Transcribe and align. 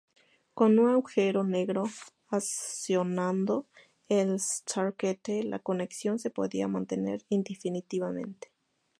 Con 0.55 0.79
un 0.79 0.89
Agujero 0.89 1.43
Negro 1.43 1.83
accionando 2.29 3.67
el 4.09 4.39
stargate, 4.39 5.43
la 5.43 5.59
conexión 5.59 6.17
se 6.17 6.31
podía 6.31 6.67
mantener 6.67 7.23
indefinidamente. 7.29 8.51